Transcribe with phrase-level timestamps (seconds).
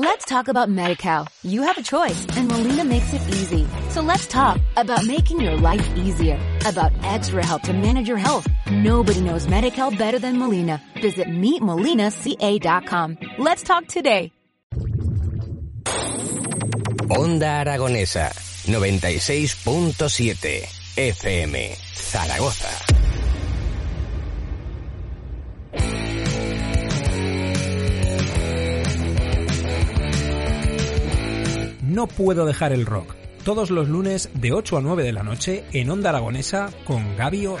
[0.00, 1.26] Let's talk about MediCal.
[1.42, 3.66] You have a choice and Molina makes it easy.
[3.88, 8.46] So let's talk about making your life easier, about extra help to manage your health.
[8.70, 10.80] Nobody knows MediCal better than Molina.
[11.02, 13.18] Visit meetmolinaca.com.
[13.38, 14.30] Let's talk today.
[17.10, 18.30] Onda Aragonesa
[18.68, 20.64] 96.7
[20.96, 22.97] FM Zaragoza.
[31.98, 33.16] No puedo dejar el rock.
[33.42, 37.56] Todos los lunes de 8 a 9 de la noche en Onda Aragonesa con Gabio.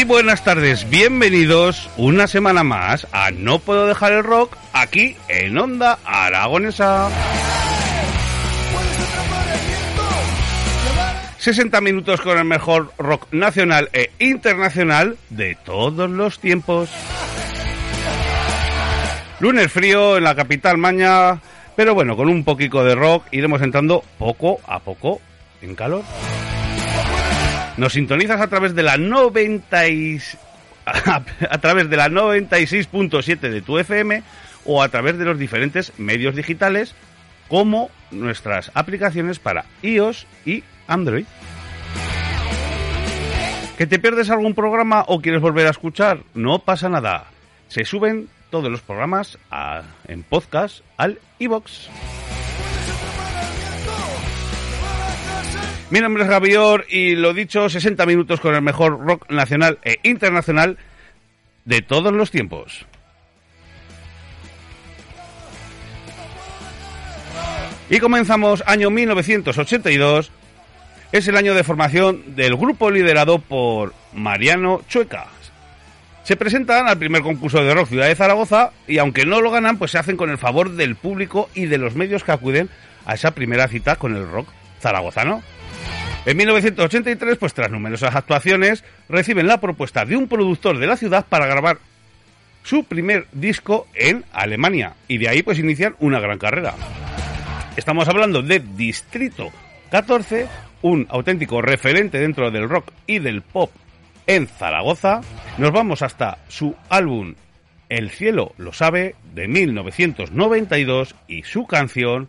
[0.00, 5.58] Muy buenas tardes, bienvenidos una semana más a No Puedo Dejar el Rock aquí en
[5.58, 7.10] Onda Aragonesa.
[11.36, 16.88] 60 minutos con el mejor rock nacional e internacional de todos los tiempos.
[19.38, 21.42] Lunes frío en la capital Maña,
[21.76, 25.20] pero bueno, con un poquito de rock iremos entrando poco a poco
[25.60, 26.04] en calor.
[27.80, 30.18] Nos sintonizas a través de la 90 y...
[30.84, 34.22] a través de la 96.7 de tu FM
[34.66, 36.94] o a través de los diferentes medios digitales
[37.48, 41.24] como nuestras aplicaciones para iOS y Android.
[43.78, 46.18] ¿Que te pierdes algún programa o quieres volver a escuchar?
[46.34, 47.28] No pasa nada.
[47.68, 49.38] Se suben todos los programas
[50.06, 51.88] en podcast al iBox.
[55.90, 59.98] Mi nombre es Gavior y lo dicho, 60 minutos con el mejor rock nacional e
[60.04, 60.78] internacional
[61.64, 62.86] de todos los tiempos.
[67.88, 70.30] Y comenzamos año 1982.
[71.10, 75.26] Es el año de formación del grupo liderado por Mariano Chueca.
[76.22, 79.76] Se presentan al primer concurso de rock Ciudad de Zaragoza y aunque no lo ganan,
[79.76, 82.68] pues se hacen con el favor del público y de los medios que acuden
[83.06, 84.48] a esa primera cita con el rock
[84.80, 85.42] zaragozano.
[86.26, 91.24] En 1983, pues tras numerosas actuaciones, reciben la propuesta de un productor de la ciudad
[91.26, 91.78] para grabar
[92.62, 96.74] su primer disco en Alemania y de ahí pues inician una gran carrera.
[97.74, 99.50] Estamos hablando de Distrito
[99.90, 100.46] 14,
[100.82, 103.70] un auténtico referente dentro del rock y del pop
[104.26, 105.22] en Zaragoza.
[105.56, 107.34] Nos vamos hasta su álbum
[107.88, 112.28] El cielo lo sabe de 1992 y su canción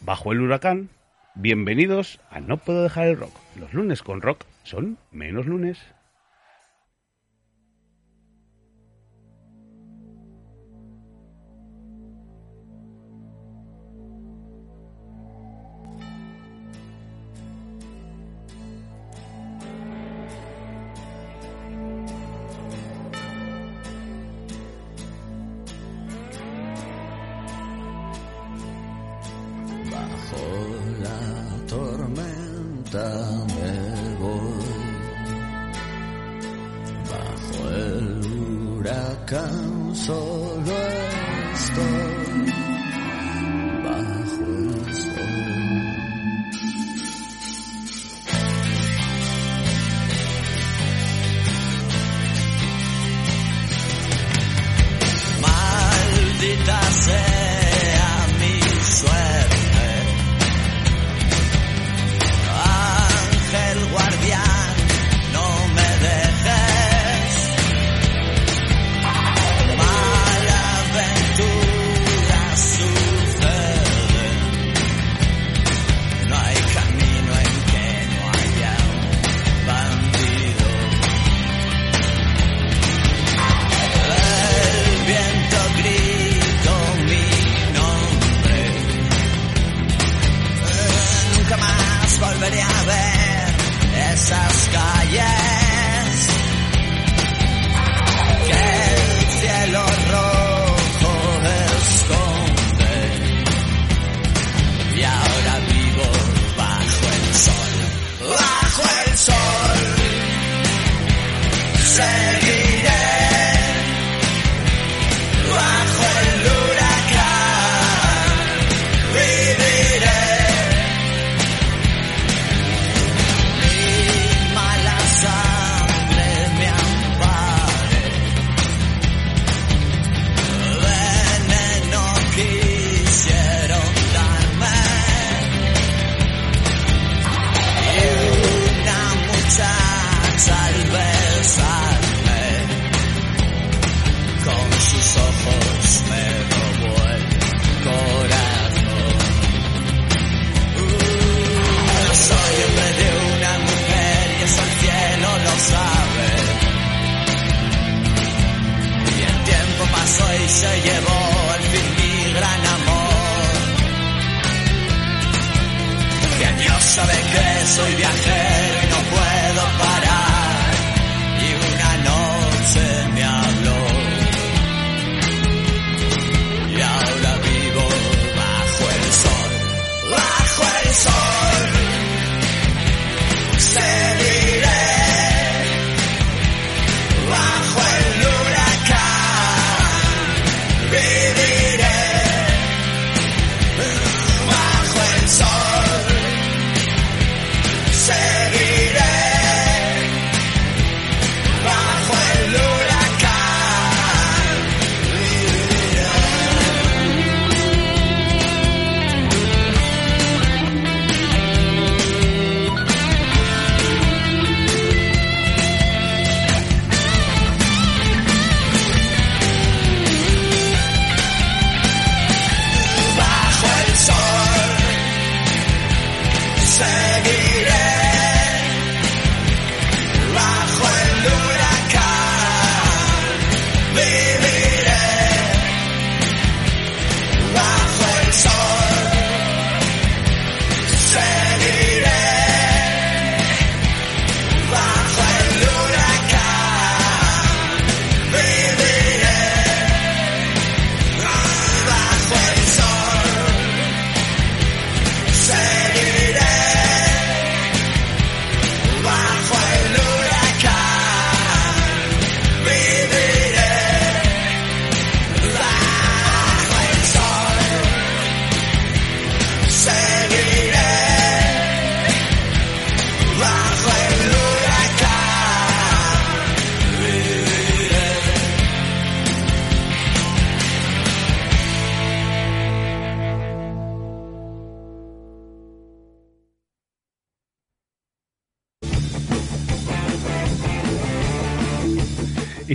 [0.00, 0.88] Bajo el huracán.
[1.34, 3.32] Bienvenidos a No puedo dejar el rock.
[3.54, 5.78] Los lunes con rock son menos lunes.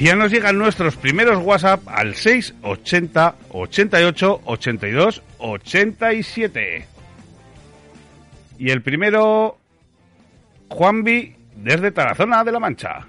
[0.03, 6.87] Ya nos llegan nuestros primeros WhatsApp al 680 88 82 87.
[8.57, 9.57] Y el primero,
[10.69, 13.07] Juanvi, desde Tarazona de la Mancha.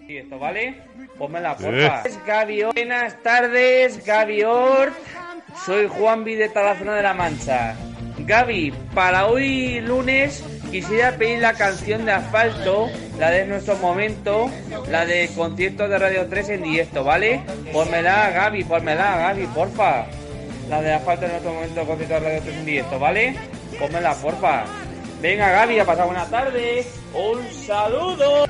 [0.00, 0.82] ¿Y esto vale?
[1.18, 2.02] Pónmela, porfa.
[2.26, 4.94] Gaby, buenas tardes, Gaby Ort.
[5.64, 7.74] Soy Juan de Tarazona de la Mancha.
[8.18, 14.50] Gaby, para hoy lunes quisiera pedir la canción de Asfalto, la de nuestro momento,
[14.90, 17.42] la de concierto de Radio 3 en directo, ¿vale?
[17.72, 20.06] Pónmela, Gaby, pónmela, Gaby, porfa.
[20.68, 23.36] La de Asfalto de nuestro momento, concierto de Radio 3 en directo, ¿vale?
[23.78, 24.64] Pónmela, porfa.
[25.22, 26.84] Venga, Gaby, a pasar buena tarde.
[27.12, 28.44] Un saludo.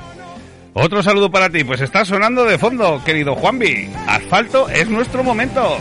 [0.73, 3.87] Otro saludo para ti, pues está sonando de fondo, querido Juanvi.
[4.07, 5.77] Asfalto es nuestro momento.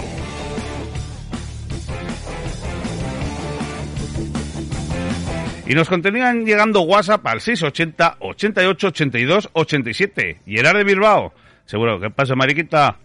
[5.66, 10.40] Y nos continúan llegando WhatsApp al 680 88 82 87.
[10.46, 11.32] Gerard de Bilbao.
[11.64, 12.98] Seguro, ¿qué pasa, Mariquita?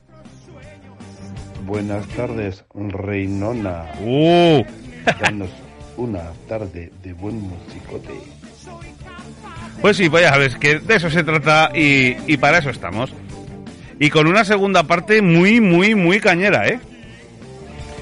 [1.65, 3.85] Buenas tardes, Reinona.
[4.01, 4.63] Uh,
[5.21, 5.49] Danos
[5.95, 8.13] una tarde de buen musicote.
[9.81, 13.13] pues sí, pues ya sabes que de eso se trata y, y para eso estamos.
[13.99, 16.79] Y con una segunda parte muy, muy, muy cañera, ¿eh?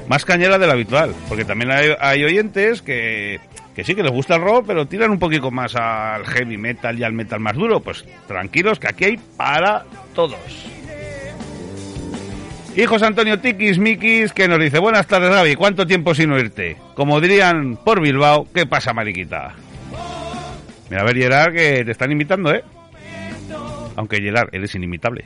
[0.07, 3.39] Más cañera de lo habitual, porque también hay, hay oyentes que,
[3.77, 6.97] que sí que les gusta el rock, pero tiran un poquito más al heavy metal
[6.97, 7.79] y al metal más duro.
[7.79, 10.39] Pues tranquilos, que aquí hay para todos.
[12.87, 16.75] José Antonio Tikis Mikis, que nos dice, buenas tardes Gaby, ¿cuánto tiempo sin oírte?
[16.95, 19.53] Como dirían por Bilbao, ¿qué pasa, mariquita?
[20.89, 22.63] Mira, a ver, Gerard, que te están invitando, ¿eh?
[23.95, 25.25] Aunque Gerard, él es inimitable.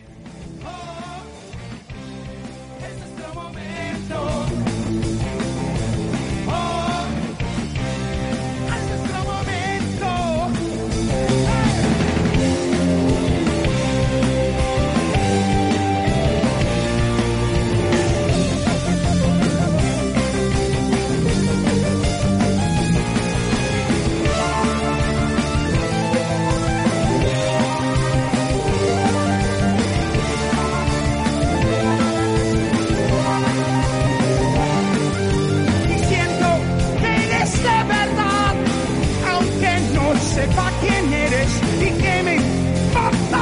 [40.33, 43.40] sepa quién eres y que me importa.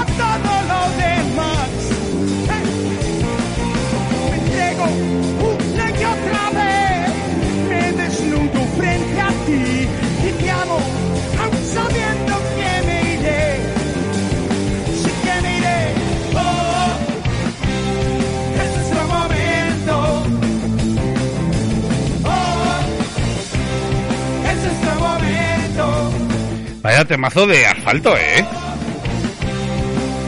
[27.00, 28.46] Vaya temazo de asfalto, ¿eh?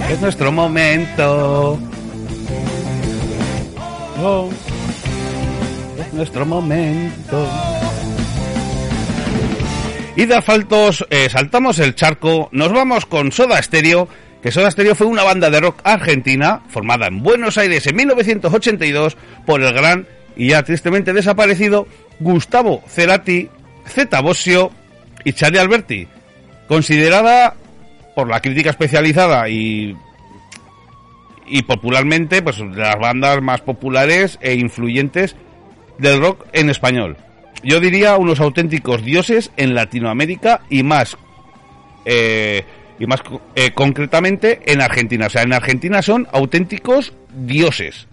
[0.10, 1.78] Es nuestro momento.
[4.24, 4.50] Oh,
[6.00, 7.46] es nuestro momento.
[10.16, 14.08] Y de asfaltos eh, saltamos el charco, nos vamos con Soda Stereo,
[14.42, 19.18] que Soda Stereo fue una banda de rock argentina formada en Buenos Aires en 1982
[19.46, 21.86] por el gran y ya tristemente desaparecido
[22.22, 23.50] Gustavo Cerati,
[23.86, 24.72] Zeta Bosio
[25.26, 26.08] y Charlie Alberti,
[26.72, 27.56] considerada
[28.16, 29.94] por la crítica especializada y
[31.46, 35.36] y popularmente pues de las bandas más populares e influyentes
[35.98, 37.18] del rock en español.
[37.62, 41.18] Yo diría unos auténticos dioses en Latinoamérica y más
[42.06, 42.64] eh,
[42.98, 43.22] y más
[43.56, 45.26] eh, concretamente en Argentina.
[45.26, 48.08] O sea, en Argentina son auténticos dioses.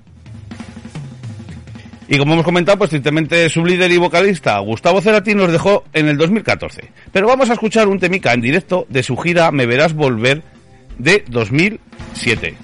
[2.10, 6.08] Y como hemos comentado, pues tristemente su líder y vocalista Gustavo Cerati nos dejó en
[6.08, 6.90] el 2014.
[7.12, 10.42] Pero vamos a escuchar un temica en directo de su gira Me Verás Volver
[10.96, 12.56] de 2007.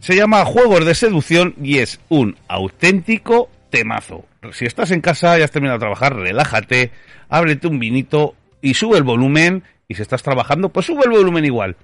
[0.00, 4.24] Se llama Juegos de Seducción y es un auténtico temazo.
[4.52, 6.92] Si estás en casa y has terminado de trabajar, relájate,
[7.28, 9.64] ábrete un vinito y sube el volumen.
[9.86, 11.76] Y si estás trabajando, pues sube el volumen igual.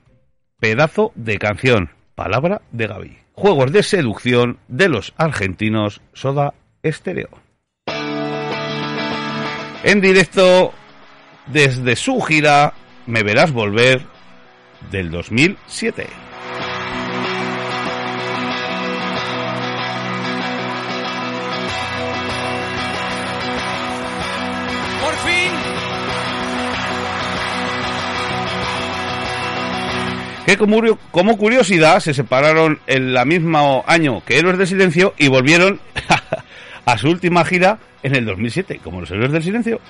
[0.58, 1.90] Pedazo de canción.
[2.14, 3.18] Palabra de Gaby.
[3.34, 7.28] Juegos de seducción de los argentinos Soda Estéreo.
[9.84, 10.72] En directo
[11.46, 12.72] desde su gira
[13.06, 14.00] Me verás volver
[14.90, 16.06] del 2007.
[30.46, 35.12] Que como, curio- como curiosidad se separaron en el mismo año que Héroes del Silencio
[35.18, 35.80] y volvieron
[36.86, 39.80] a su última gira en el 2007, como los Héroes del Silencio.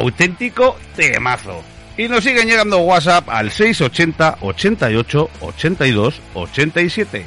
[0.00, 1.62] Auténtico temazo.
[1.96, 7.24] Y nos siguen llegando WhatsApp al 680 88 82 87.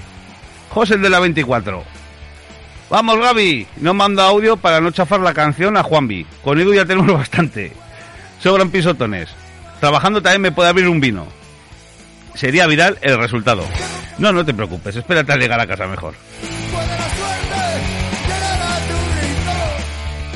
[0.70, 1.84] José de la 24.
[2.90, 6.26] Vamos Gaby, nos manda audio para no chafar la canción a Juanvi.
[6.44, 7.72] Con Edu ya tenemos bastante.
[8.40, 9.30] Sobran pisotones.
[9.80, 11.28] Trabajando también me puede abrir un vino.
[12.34, 13.64] Sería viral el resultado.
[14.18, 16.16] No, no te preocupes, espérate a llegar a casa mejor.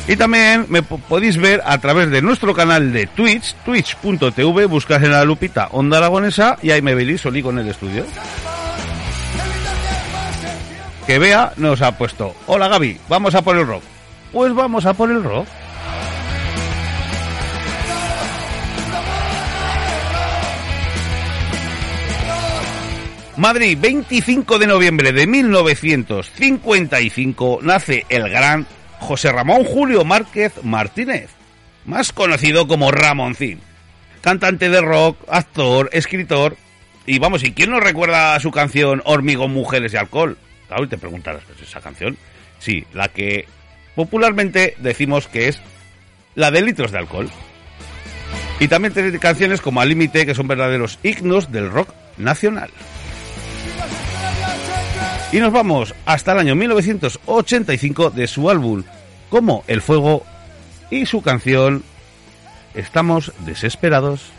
[0.07, 5.03] Y también me po- podéis ver a través de nuestro canal de Twitch, twitch.tv, buscad
[5.03, 8.05] en la lupita Onda Aragonesa y ahí me veréis solí con el estudio.
[11.05, 13.83] Que vea nos ha puesto, hola Gaby, vamos a por el rock.
[14.31, 15.47] Pues vamos a por el rock.
[23.37, 28.65] Madrid, 25 de noviembre de 1955, nace el gran
[28.99, 31.29] José Ramón Julio Márquez Martínez,
[31.85, 33.59] más conocido como Ramoncín.
[34.21, 36.57] Cantante de rock, actor, escritor.
[37.05, 40.37] Y vamos, ¿y quién no recuerda su canción Hormigón, Mujeres y Alcohol?
[40.67, 42.17] Claro, y te preguntarás, pues esa canción.
[42.59, 43.47] Sí, la que
[43.95, 45.61] popularmente decimos que es
[46.35, 47.29] la de litros de alcohol.
[48.59, 52.69] Y también tiene canciones como Al Límite, que son verdaderos himnos del rock nacional.
[55.31, 58.83] Y nos vamos hasta el año 1985 de su álbum
[59.29, 60.23] Como el Fuego
[60.89, 61.83] y su canción
[62.73, 64.36] Estamos desesperados.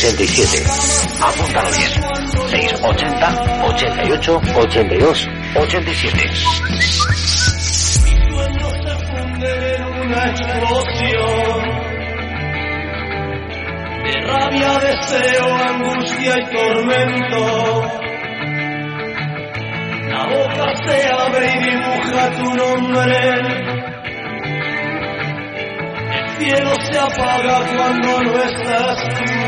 [0.00, 0.64] 87.
[1.20, 1.92] Apúntalo bien.
[2.48, 6.30] 680 88 82 87.
[8.30, 11.60] sueños se funden en una explosión
[14.04, 17.42] de rabia, deseo, angustia y tormento.
[20.08, 23.18] La boca se abre y dibuja tu nombre.
[26.10, 29.39] El cielo se apaga cuando no estás tú.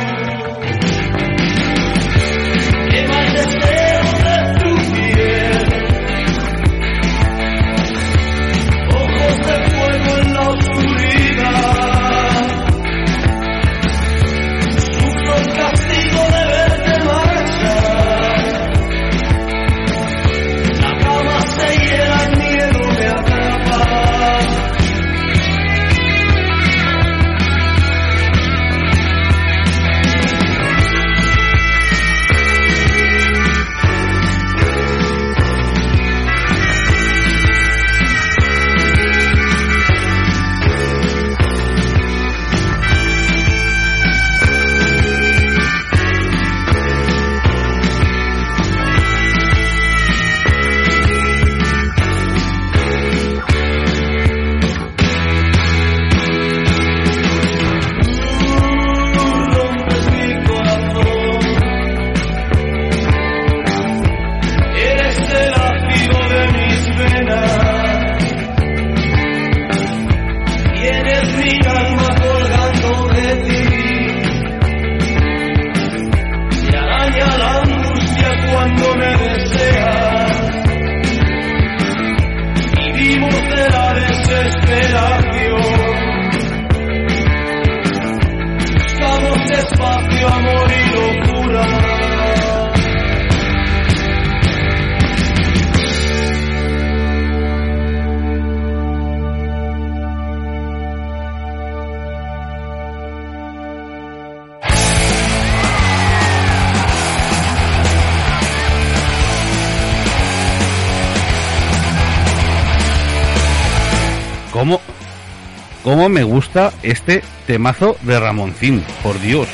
[116.03, 118.85] ¿Cómo me gusta este temazo de Ramoncín?
[119.05, 119.47] Por Dios.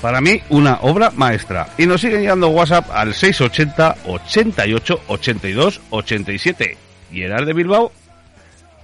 [0.00, 1.68] Para mí, una obra maestra.
[1.76, 6.78] Y nos siguen llegando WhatsApp al 680 88 82 87.
[7.12, 7.92] ¿Y el de Bilbao?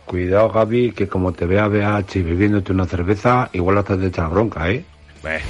[0.04, 4.68] Cuidado, Gaby, que como te vea BH bebiéndote una cerveza, igual hasta te echar bronca,
[4.68, 4.84] ¿eh?
[5.22, 5.40] Beh.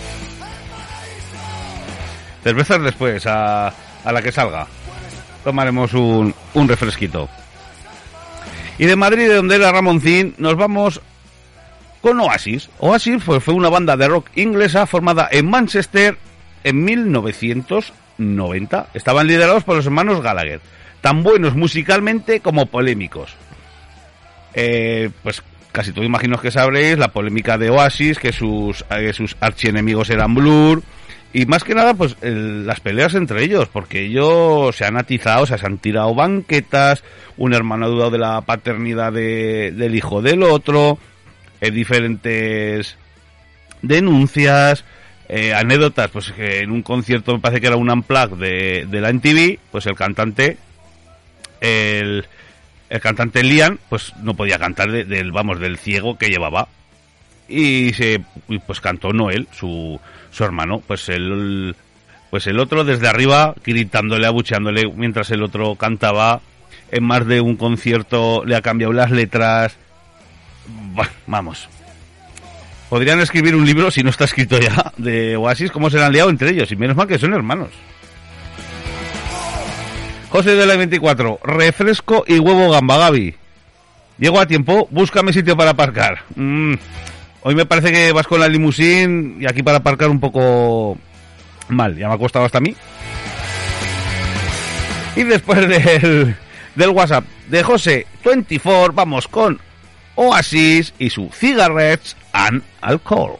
[2.44, 3.72] Cervezas después, a,
[4.04, 4.68] a la que salga.
[5.42, 7.28] Tomaremos un, un refresquito.
[8.78, 11.00] Y de Madrid, de donde era Ramoncín, nos vamos
[12.00, 12.68] con Oasis.
[12.78, 16.16] Oasis fue, fue una banda de rock inglesa formada en Manchester
[16.62, 18.88] en 1990.
[18.94, 20.60] Estaban liderados por los hermanos Gallagher,
[21.00, 23.34] tan buenos musicalmente como polémicos.
[24.54, 29.36] Eh, pues casi todos imagino que sabréis la polémica de Oasis, que sus, eh, sus
[29.40, 30.82] archienemigos eran Blur,
[31.42, 35.42] y más que nada, pues el- las peleas entre ellos, porque ellos se han atizado,
[35.42, 37.03] o sea, se han tirado banquetas,
[37.37, 40.99] un hermano ha dudado de la paternidad de- del hijo del otro,
[41.61, 42.96] eh, diferentes
[43.83, 44.85] denuncias,
[45.29, 49.01] eh, anécdotas, pues que en un concierto me parece que era un unplug de, de
[49.01, 50.57] la NTV, pues el cantante,
[51.61, 52.25] el,
[52.88, 56.68] el cantante Liam, pues no podía cantar de- del, vamos, del ciego que llevaba.
[57.48, 58.22] Y se,
[58.66, 61.76] pues cantó Noel, su, su hermano, pues el,
[62.30, 66.40] pues el otro desde arriba gritándole, abucheándole mientras el otro cantaba.
[66.90, 69.76] En más de un concierto le ha cambiado las letras.
[71.26, 71.68] Vamos.
[72.88, 76.30] Podrían escribir un libro, si no está escrito ya, de Oasis, cómo se han liado
[76.30, 76.70] entre ellos.
[76.70, 77.70] Y menos mal que son hermanos.
[80.28, 83.35] José de la 24, refresco y huevo gamba, Gaby.
[84.18, 86.24] Llego a tiempo, búscame sitio para aparcar.
[86.35, 86.74] Mm,
[87.46, 90.98] hoy me parece que vas con la limusín y aquí para aparcar un poco
[91.68, 92.74] mal, ya me ha costado hasta a mí.
[95.14, 96.35] Y después del,
[96.74, 99.61] del WhatsApp de José 24, vamos con
[100.16, 103.38] Oasis y su Cigarettes and Alcohol.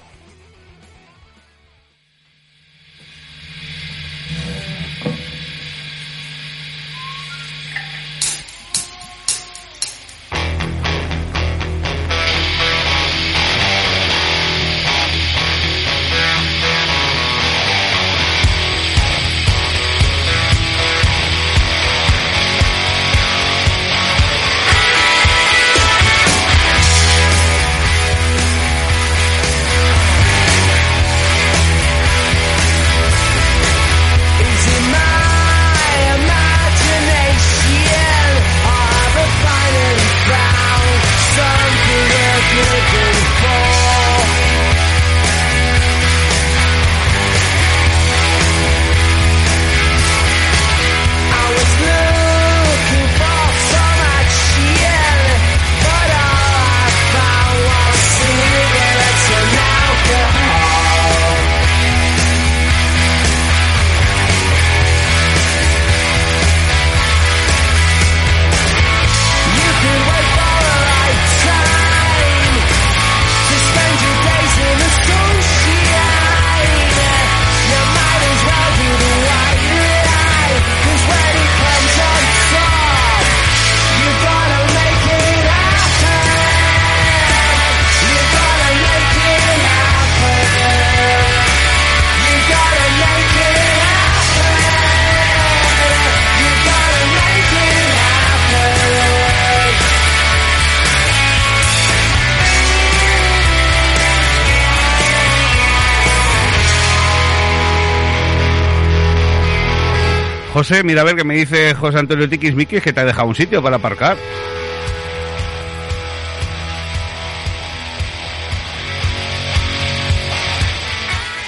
[110.69, 113.29] José, mira a ver qué me dice José Antonio Tiquis Miquis que te ha dejado
[113.29, 114.17] un sitio para aparcar.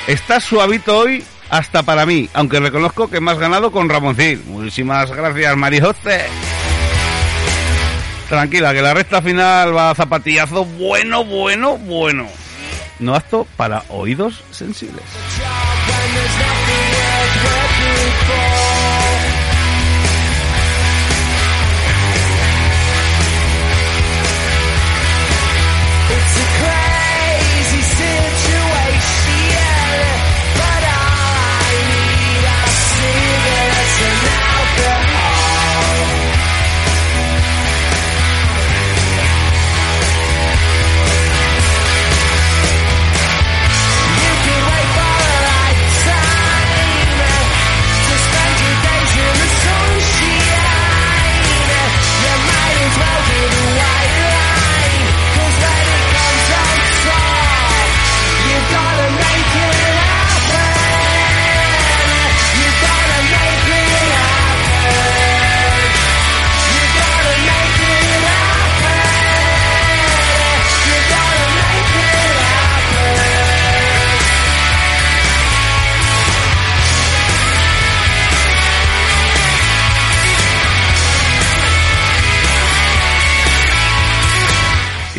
[0.07, 4.41] Estás suavito hoy hasta para mí, aunque reconozco que me has ganado con Ramoncín.
[4.47, 6.27] Muchísimas gracias, María José.
[8.29, 12.29] Tranquila, que la recta final va a zapatillazo bueno, bueno, bueno.
[13.01, 15.03] No apto para oídos sensibles.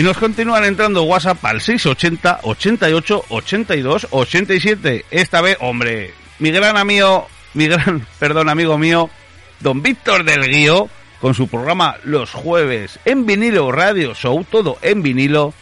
[0.10, 5.06] Nos continúan entrando WhatsApp al 680 88 82 87.
[5.12, 9.12] Esta vez, hombre, mi gran amigo, mi gran, perdón, amigo mío,
[9.60, 10.90] don Víctor del Guío,
[11.22, 15.54] con su programa Los Jueves en vinilo Radio Show, todo en vinilo.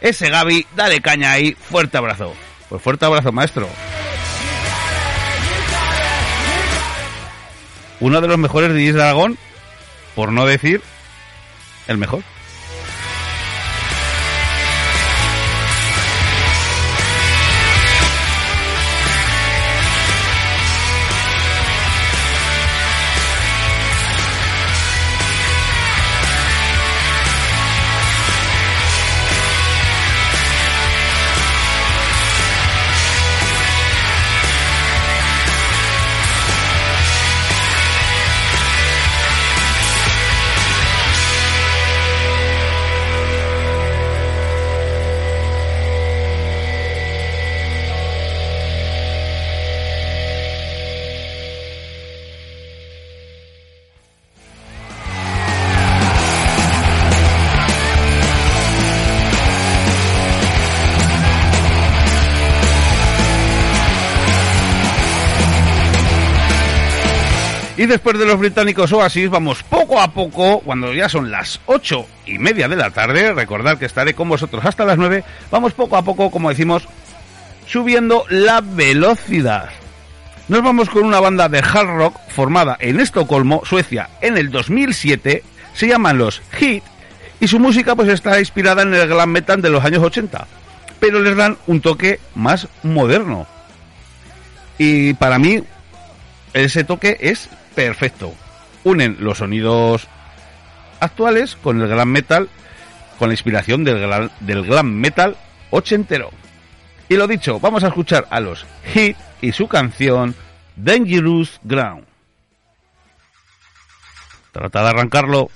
[0.00, 2.32] Ese Gaby, dale caña ahí, fuerte abrazo.
[2.70, 3.68] Pues fuerte abrazo, maestro.
[8.00, 9.36] Uno de los mejores DJs de Aragón,
[10.14, 10.80] por no decir
[11.86, 12.22] el mejor.
[67.84, 72.06] Y después de los británicos Oasis, vamos poco a poco, cuando ya son las ocho
[72.24, 75.98] y media de la tarde, recordad que estaré con vosotros hasta las nueve, vamos poco
[75.98, 76.88] a poco, como decimos,
[77.66, 79.68] subiendo la velocidad.
[80.48, 85.44] Nos vamos con una banda de hard rock formada en Estocolmo, Suecia, en el 2007,
[85.74, 86.84] se llaman los Hit,
[87.38, 90.46] y su música pues está inspirada en el glam metal de los años 80,
[91.00, 93.46] pero les dan un toque más moderno.
[94.78, 95.62] Y para mí,
[96.54, 98.34] ese toque es perfecto.
[98.84, 100.06] Unen los sonidos
[101.00, 102.48] actuales con el glam metal,
[103.18, 105.36] con la inspiración del glam, del glam metal
[105.70, 106.30] ochentero.
[107.08, 110.34] Y lo dicho, vamos a escuchar a los Hit y su canción
[110.76, 112.04] Dangerous Ground.
[114.52, 115.50] Trata de arrancarlo.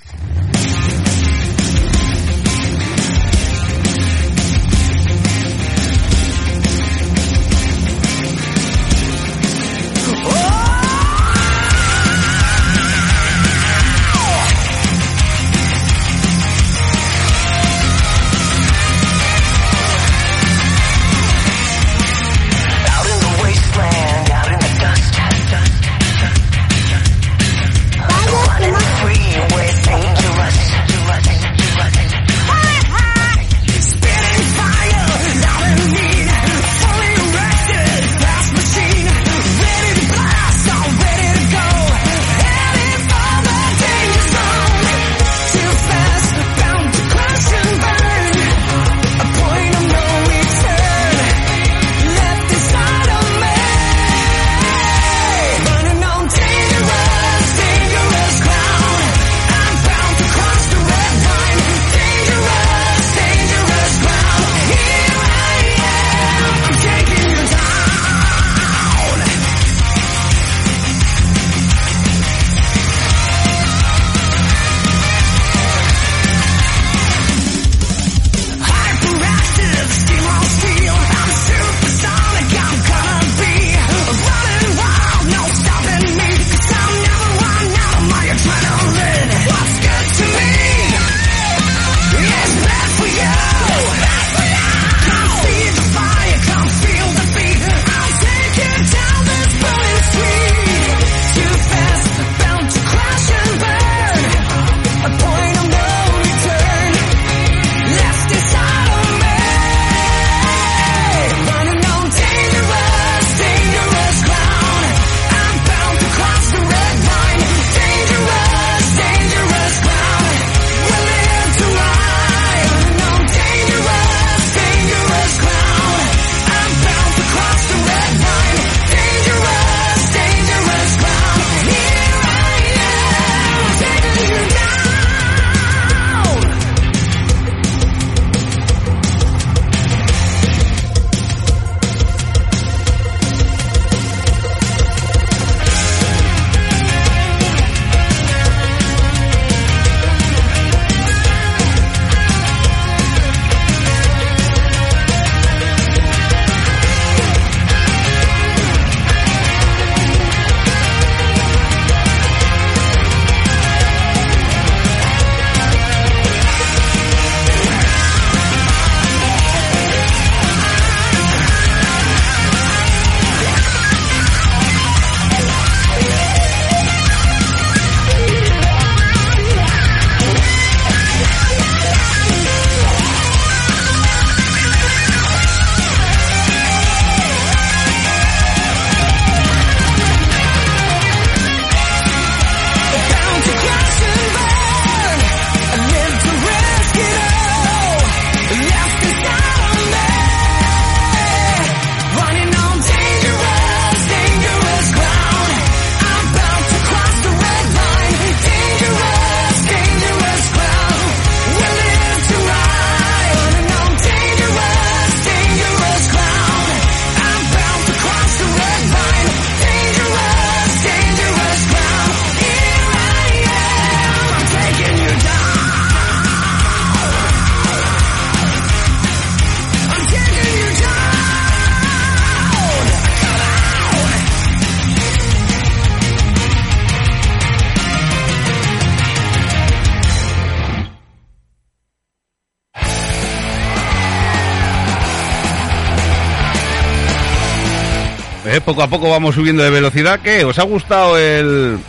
[248.59, 250.19] Eh, Poco a poco vamos subiendo de velocidad.
[250.21, 250.43] ¿Qué?
[250.43, 251.79] ¿Os ha gustado el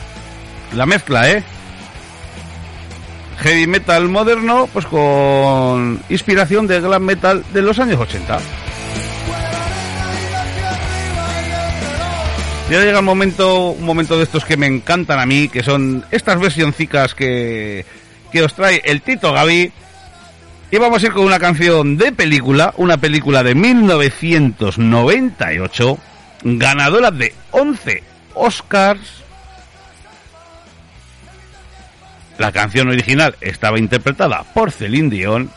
[0.74, 1.42] la mezcla, eh?
[3.38, 8.38] Heavy metal moderno, pues con inspiración de glam metal de los años 80.
[12.70, 16.04] Ya llega el momento, un momento de estos que me encantan a mí, que son
[16.12, 17.84] estas versioncicas que,
[18.30, 19.72] que os trae el Tito Gaby.
[20.70, 25.98] Y vamos a ir con una canción de película, una película de 1998,
[26.42, 28.02] ganadora de 11
[28.34, 29.22] Oscars.
[32.38, 35.50] La canción original estaba interpretada por Celine Dion.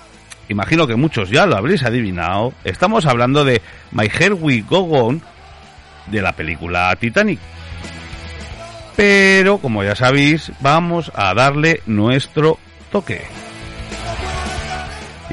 [0.49, 2.53] Imagino que muchos ya lo habréis adivinado.
[2.65, 3.61] Estamos hablando de
[3.91, 5.21] My Hair We Go On
[6.07, 7.39] de la película Titanic.
[8.95, 12.59] Pero, como ya sabéis, vamos a darle nuestro
[12.91, 13.21] toque.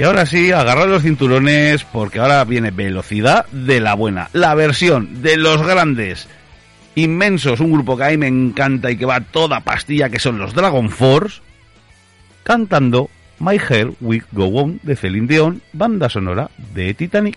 [0.01, 4.31] Y ahora sí, agarrad los cinturones porque ahora viene velocidad de la buena.
[4.33, 6.27] La versión de los grandes,
[6.95, 10.39] inmensos, un grupo que a mí me encanta y que va toda pastilla, que son
[10.39, 11.43] los Dragon Force,
[12.45, 17.37] cantando My Hair Will Go On de Celine Dion, banda sonora de Titanic.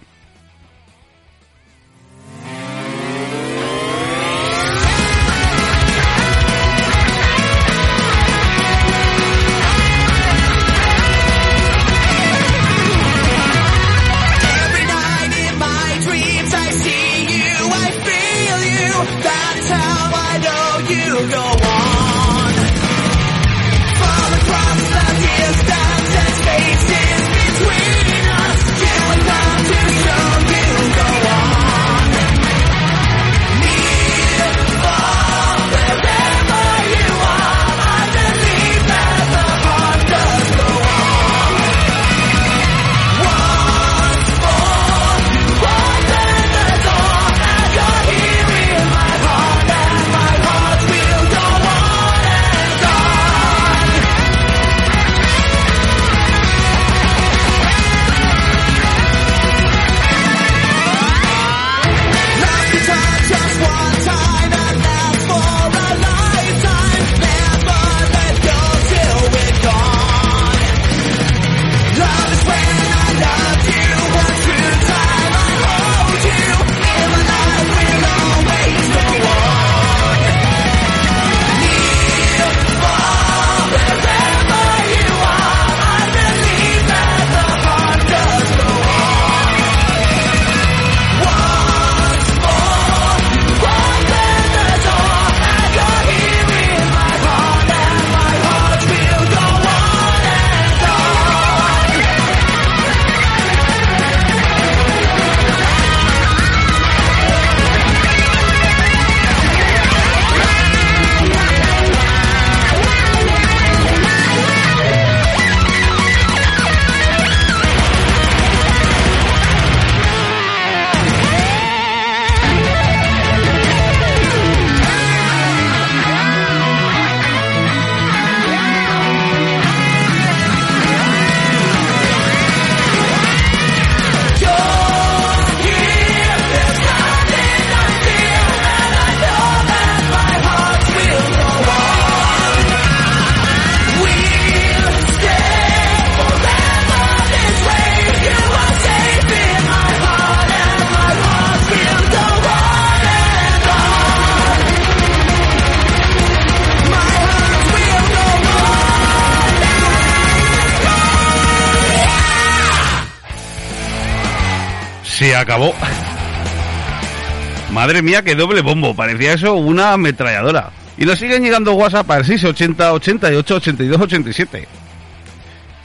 [168.02, 168.96] Mía, qué doble bombo.
[168.96, 170.72] Parecía eso una ametralladora.
[170.98, 174.68] Y nos siguen llegando WhatsApp al 680 88 82 87.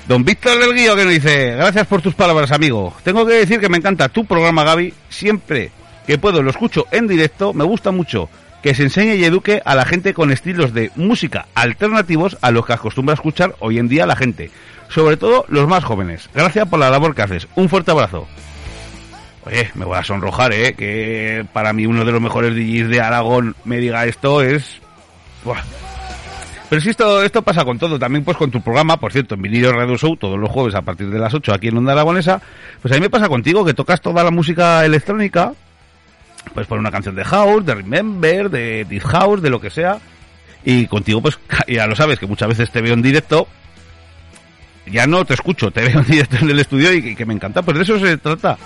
[0.07, 2.95] Don Víctor del Guío que nos dice, gracias por tus palabras, amigo.
[3.03, 4.95] Tengo que decir que me encanta tu programa, Gaby.
[5.09, 5.71] Siempre
[6.07, 7.53] que puedo lo escucho en directo.
[7.53, 8.31] Me gusta mucho
[8.63, 12.65] que se enseñe y eduque a la gente con estilos de música alternativos a los
[12.65, 14.51] que acostumbra escuchar hoy en día la gente.
[14.89, 16.31] Sobre todo los más jóvenes.
[16.35, 17.47] Gracias por la labor que haces.
[17.55, 18.27] Un fuerte abrazo.
[19.49, 20.75] Oye, me voy a sonrojar, ¿eh?
[20.75, 24.79] Que para mí uno de los mejores DJs de Aragón me diga esto es...
[25.43, 25.63] Buah.
[26.69, 29.43] Pero si esto, esto pasa con todo, también pues con tu programa, por cierto, en
[29.43, 32.43] Vinilo Radio Show, todos los jueves a partir de las 8 aquí en Onda Aragonesa,
[32.83, 35.55] pues a mí me pasa contigo que tocas toda la música electrónica,
[36.53, 39.99] pues por una canción de House, de Remember, de Deep House, de lo que sea,
[40.63, 41.39] y contigo pues
[41.69, 43.49] ya lo sabes, que muchas veces te veo en directo,
[44.85, 47.33] ya no te escucho, te veo en directo en el estudio y que, que me
[47.33, 48.59] encanta, pues de eso se trata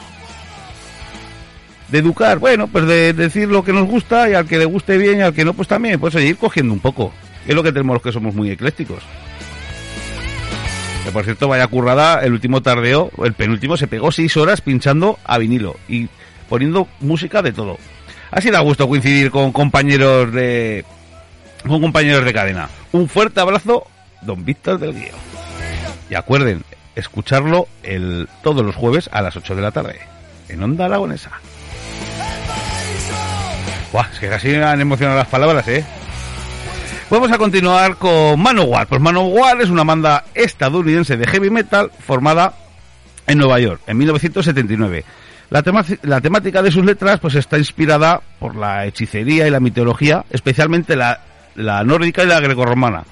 [1.92, 4.96] de educar, bueno, pues de decir lo que nos gusta y al que le guste
[4.96, 7.12] bien y al que no, pues también, pues oye, ir cogiendo un poco.
[7.46, 9.02] Es lo que tenemos los que somos muy eclécticos.
[11.04, 15.18] Que por cierto, vaya currada, el último tardeo, el penúltimo, se pegó seis horas pinchando
[15.22, 16.08] a vinilo y
[16.48, 17.76] poniendo música de todo.
[18.30, 20.86] Así da gusto coincidir con compañeros de.
[21.68, 22.70] con compañeros de cadena.
[22.92, 23.86] Un fuerte abrazo,
[24.22, 25.12] don Víctor del Guío.
[26.08, 26.62] Y acuerden,
[26.94, 29.98] escucharlo el, todos los jueves a las 8 de la tarde,
[30.48, 31.32] en Onda Aragonesa.
[33.92, 35.84] Buah, es que casi me han emocionado las palabras, ¿eh?
[37.10, 38.86] Vamos a continuar con Manowar.
[38.86, 42.54] Pues Manowar es una banda estadounidense de heavy metal formada
[43.26, 45.04] en Nueva York en 1979.
[45.50, 49.60] La, tema- la temática de sus letras pues está inspirada por la hechicería y la
[49.60, 51.20] mitología, especialmente la,
[51.54, 53.04] la nórdica y la grecorromana.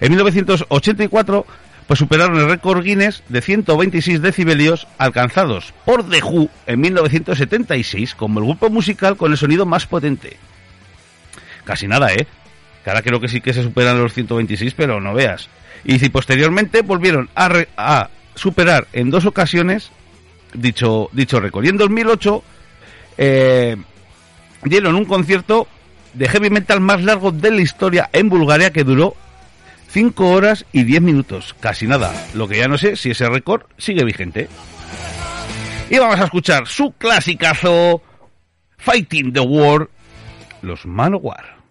[0.00, 1.46] En 1984
[1.86, 8.40] pues superaron el récord Guinness de 126 decibelios alcanzados por The Who en 1976 como
[8.40, 10.36] el grupo musical con el sonido más potente.
[11.64, 12.26] Casi nada, ¿eh?
[12.84, 15.48] Que ahora creo que sí que se superan los 126, pero no veas.
[15.84, 19.90] Y si posteriormente volvieron a, re- a superar en dos ocasiones
[20.54, 21.64] dicho, dicho récord.
[21.64, 22.42] Y en 2008
[23.18, 23.76] eh,
[24.64, 25.68] dieron un concierto
[26.14, 29.14] de heavy metal más largo de la historia en Bulgaria que duró
[29.92, 31.54] 5 horas y 10 minutos.
[31.60, 32.12] Casi nada.
[32.34, 34.48] Lo que ya no sé si ese récord sigue vigente.
[35.90, 38.00] Y vamos a escuchar su clasicazo
[38.78, 39.90] Fighting the War,
[40.62, 41.61] los Manowar.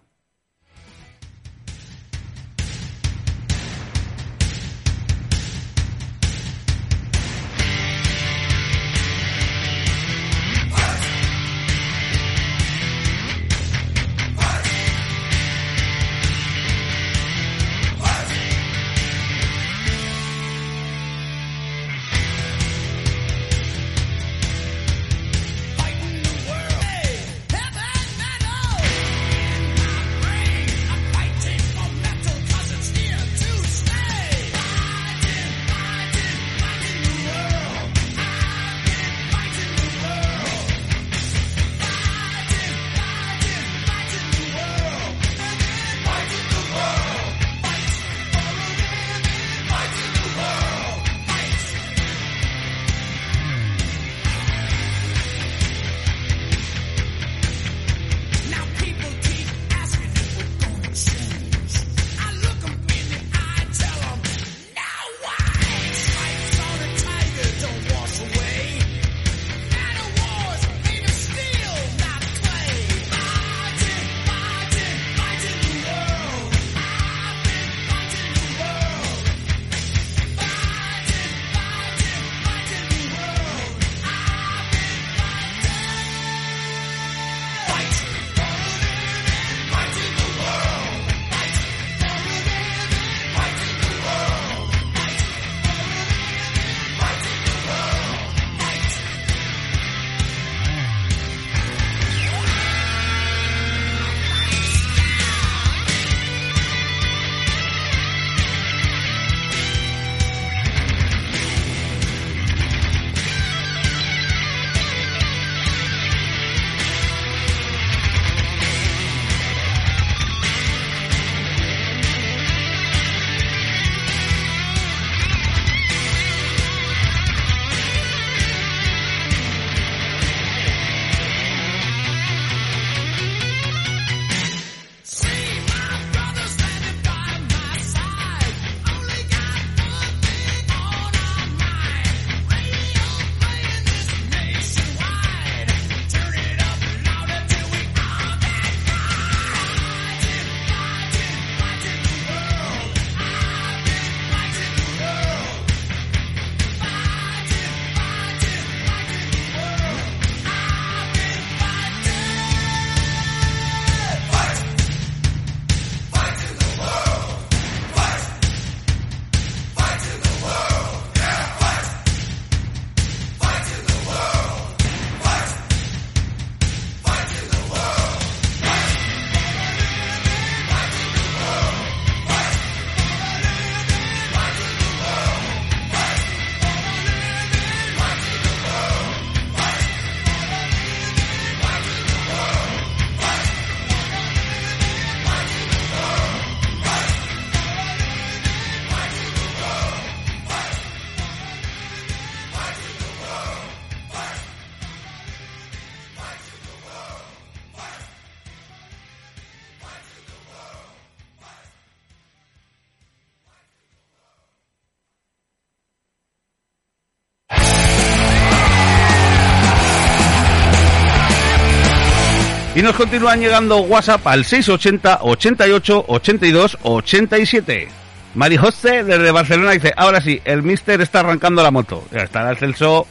[222.82, 227.88] Y nos continúan llegando WhatsApp al 680 88 82 87.
[228.34, 232.02] Mari José desde Barcelona dice, ahora sí, el mister está arrancando la moto.
[232.10, 233.06] Ya está el Celso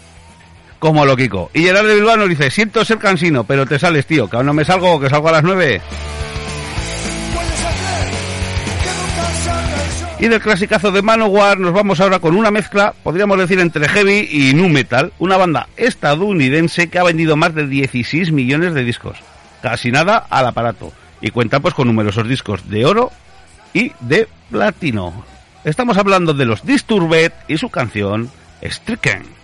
[0.77, 1.51] como loquico.
[1.53, 4.47] Y Gerard de Bilbao nos dice, siento ser cansino, pero te sales, tío, que aún
[4.47, 5.81] no me salgo, que salgo a las 9.
[10.19, 14.27] Y del clasicazo de Manowar nos vamos ahora con una mezcla, podríamos decir, entre heavy
[14.29, 19.30] y nu metal, una banda estadounidense que ha vendido más de 16 millones de discos.
[19.61, 20.91] Casi nada al aparato.
[21.21, 23.11] Y cuenta pues con numerosos discos de oro
[23.73, 25.23] y de platino.
[25.63, 28.31] Estamos hablando de los Disturbed y su canción
[28.63, 29.40] Stricken.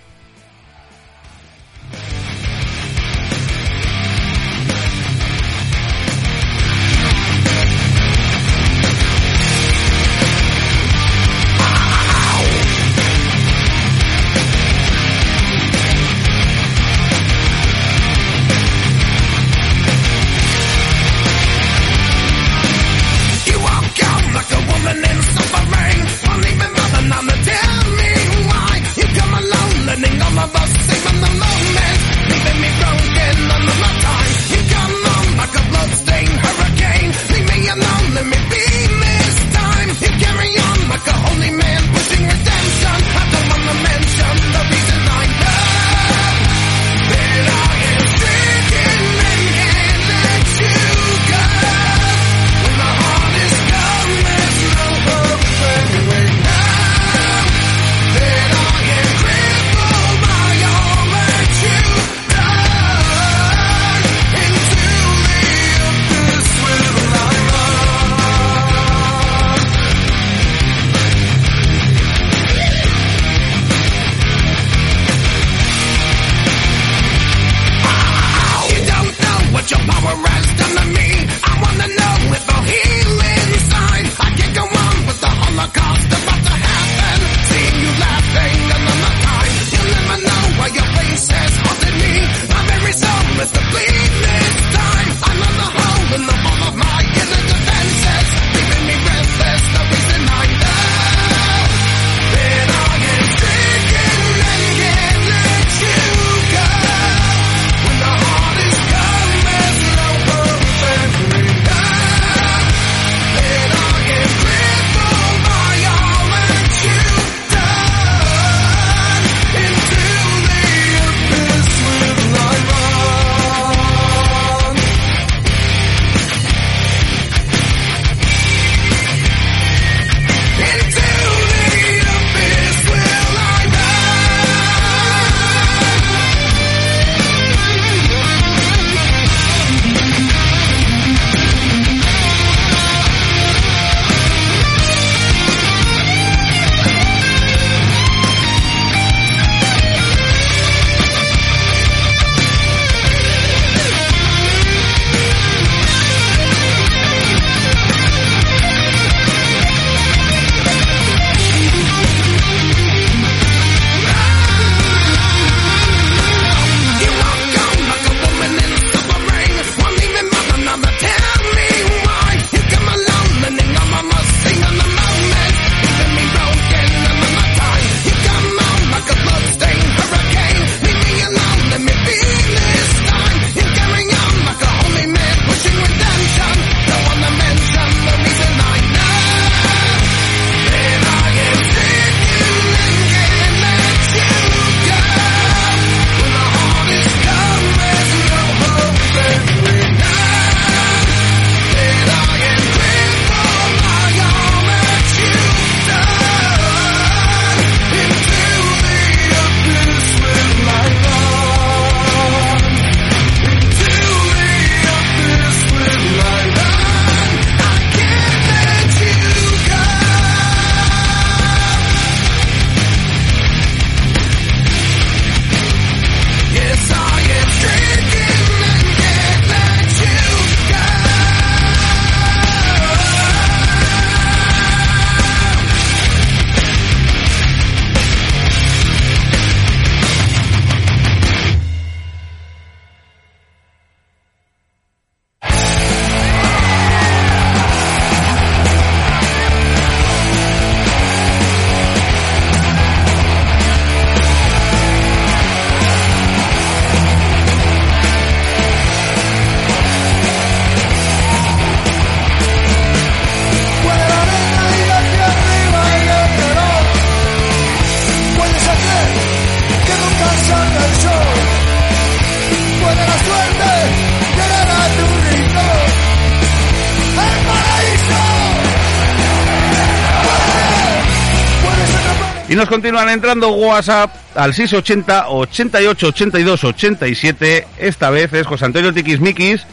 [282.49, 287.67] Y nos continúan entrando WhatsApp al 680 88 82 87.
[287.77, 289.65] Esta vez es José Antonio Tiquismiquis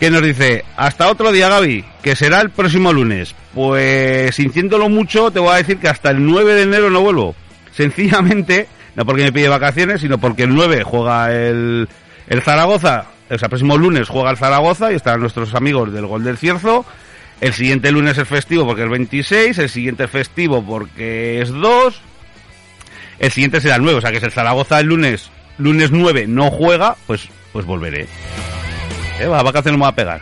[0.00, 3.34] que nos dice, hasta otro día Gaby, que será el próximo lunes.
[3.54, 7.34] Pues sintiéndolo mucho, te voy a decir que hasta el 9 de enero no vuelvo.
[7.72, 11.86] Sencillamente, no porque me pide vacaciones, sino porque el 9 juega el,
[12.28, 16.06] el Zaragoza, o sea, el próximo lunes juega el Zaragoza y están nuestros amigos del
[16.06, 16.86] Gol del Cierzo.
[17.40, 22.02] El siguiente lunes es festivo porque es 26, el siguiente es festivo porque es 2.
[23.18, 26.26] El siguiente será el 9, o sea que si el Zaragoza el lunes, lunes 9
[26.26, 28.06] no juega, pues, pues volveré.
[29.20, 30.20] Eh, va, vacaciones me va a pegar.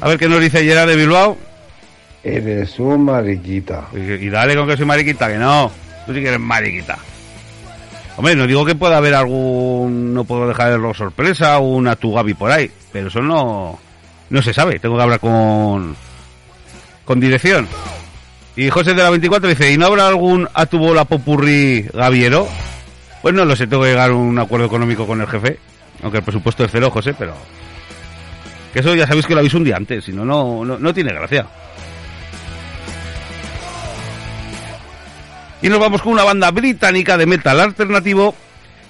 [0.00, 1.36] A ver qué nos dice Gerard de Bilbao.
[2.24, 3.88] Eres un mariquita.
[3.94, 5.70] Y, y dale con que soy mariquita, que no.
[6.06, 6.98] Tú sí que eres mariquita.
[8.18, 10.12] Hombre, no digo que pueda haber algún...
[10.12, 12.68] No puedo dejar rock sorpresa una tu Gaby por ahí.
[12.92, 13.78] Pero eso no...
[14.28, 14.80] No se sabe.
[14.80, 15.94] Tengo que hablar con...
[17.04, 17.68] Con dirección.
[18.56, 22.48] Y José de la 24 dice, ¿y no habrá algún a tu bola popurrí gaviero?
[23.22, 25.60] Pues no lo sé, tengo que llegar a un acuerdo económico con el jefe.
[26.02, 27.34] Aunque el presupuesto es cero, José, pero...
[28.72, 31.12] Que eso ya sabéis que lo aviso un día antes, si no, no, no tiene
[31.12, 31.46] gracia.
[35.60, 38.34] Y nos vamos con una banda británica de metal alternativo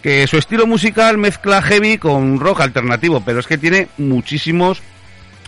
[0.02, 4.82] que su estilo musical mezcla heavy con rock alternativo, pero es que tiene muchísimos,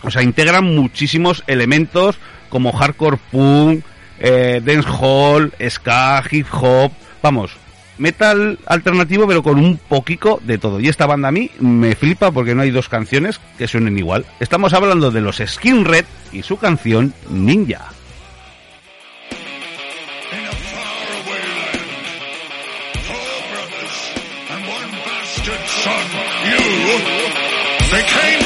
[0.03, 2.17] o sea, integran muchísimos elementos
[2.49, 3.83] como hardcore punk,
[4.19, 6.91] eh, dancehall, ska, hip hop,
[7.21, 7.51] vamos,
[7.99, 10.79] metal alternativo pero con un poquito de todo.
[10.79, 14.25] Y esta banda a mí me flipa porque no hay dos canciones que suenen igual.
[14.39, 17.91] Estamos hablando de los Skin Red y su canción Ninja.
[27.91, 28.40] Became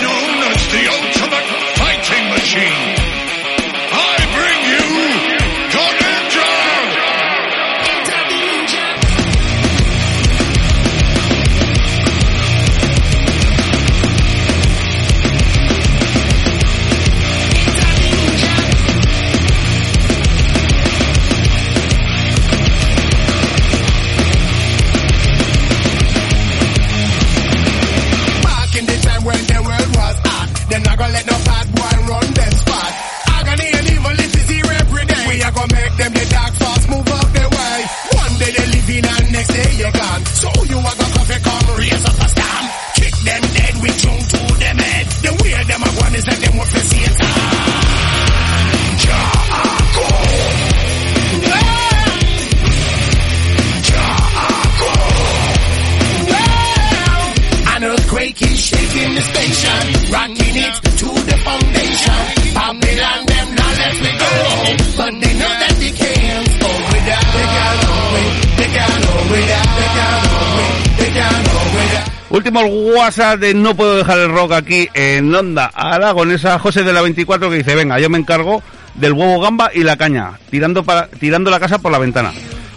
[72.55, 72.65] without.
[72.65, 76.57] Último WhatsApp de No Puedo Dejar el Rock aquí en Onda Aragonesa.
[76.57, 79.97] José de la 24 que dice, venga, yo me encargo del huevo gamba y la
[79.97, 82.31] caña, tirando, para, tirando la casa por la ventana.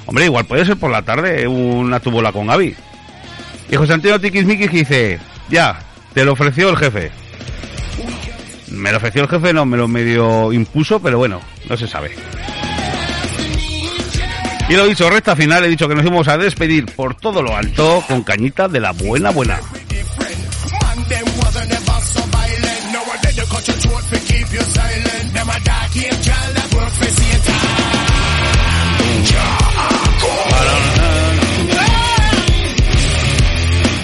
[0.07, 2.75] Hombre, igual puede ser por la tarde una tubola con Gaby.
[3.71, 5.79] Y José Antonio Tiquismiquis dice, ya,
[6.13, 7.13] te lo ofreció el jefe.
[8.73, 12.11] Me lo ofreció el jefe, no, me lo medio impuso, pero bueno, no se sabe.
[14.69, 17.57] Y lo dicho, recta final, he dicho que nos íbamos a despedir por todo lo
[17.57, 19.59] alto con cañita de la buena buena.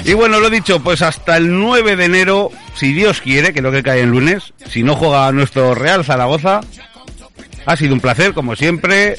[0.07, 3.73] Y bueno, lo dicho, pues hasta el 9 de enero, si Dios quiere, que lo
[3.73, 6.61] que cae en lunes, si no juega nuestro Real Zaragoza,
[7.65, 9.17] ha sido un placer, como siempre.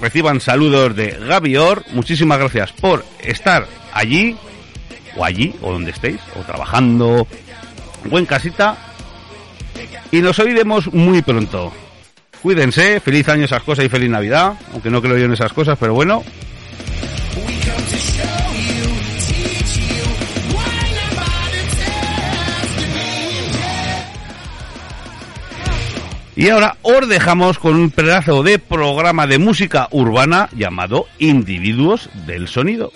[0.00, 1.84] Reciban saludos de Gavior.
[1.92, 4.36] Muchísimas gracias por estar allí,
[5.16, 7.26] o allí, o donde estéis, o trabajando,
[8.10, 8.76] o en casita.
[10.10, 11.72] Y nos oiremos muy pronto.
[12.42, 15.78] Cuídense, feliz año esas cosas y feliz Navidad, aunque no creo yo en esas cosas,
[15.78, 16.22] pero bueno.
[26.36, 32.48] Y ahora os dejamos con un pedazo de programa de música urbana llamado Individuos del
[32.48, 32.90] Sonido.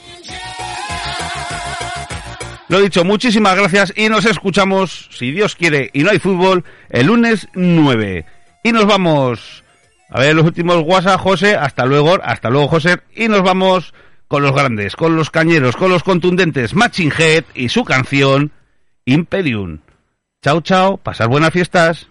[2.69, 7.07] Lo dicho, muchísimas gracias y nos escuchamos, si Dios quiere y no hay fútbol, el
[7.07, 8.27] lunes 9.
[8.65, 9.65] Y nos vamos
[10.11, 11.55] a ver los últimos WhatsApp, José.
[11.55, 12.99] Hasta luego, hasta luego, José.
[13.15, 13.95] Y nos vamos
[14.27, 18.53] con los grandes, con los cañeros, con los contundentes, Matching Head y su canción
[19.07, 19.79] Imperium.
[20.43, 22.09] Chao, chao, pasar buenas fiestas.